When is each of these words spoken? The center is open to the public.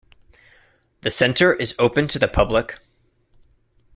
The 1.01 1.11
center 1.11 1.53
is 1.53 1.75
open 1.77 2.07
to 2.07 2.17
the 2.17 2.27
public. 2.27 2.79